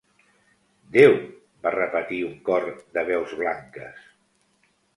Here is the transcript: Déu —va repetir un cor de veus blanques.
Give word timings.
Déu 0.97 1.13
—va 1.19 1.73
repetir 1.75 2.23
un 2.29 2.33
cor 2.49 2.67
de 2.99 3.07
veus 3.13 3.39
blanques. 3.43 4.05